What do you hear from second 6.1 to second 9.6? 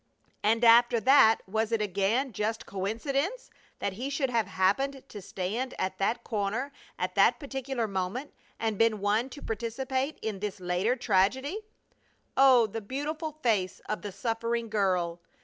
corner at that particular moment and been one to